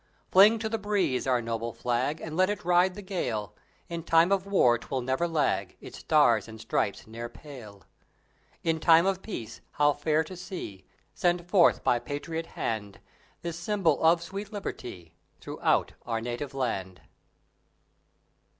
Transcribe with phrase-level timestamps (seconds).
[0.31, 3.53] Fling to the breeze our noble Flag, And let it ride the gale!
[3.87, 7.83] In time of War 'twill never lag; Its stars and stripes ne'er pale!
[8.63, 12.99] In time of Peace how fair to see Sent forth by patriot hand
[13.43, 17.01] This symbol of sweet Liberty Throughout our native land!